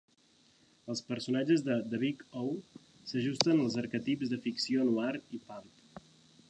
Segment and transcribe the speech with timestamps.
[0.93, 2.47] Els personatges de "The Big O"
[3.11, 6.09] s'ajusten als arquetips de ficció "noir" i pulp.